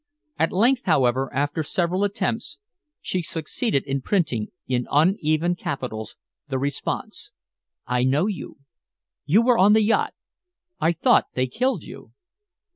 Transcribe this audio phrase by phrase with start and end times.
[0.39, 2.57] At length, however, after several attempts,
[3.01, 6.15] she succeeded in printing in uneven capitals
[6.49, 7.29] the response:
[7.85, 8.57] "I know you.
[9.25, 10.15] You were on the yacht.
[10.79, 12.13] I thought they killed you."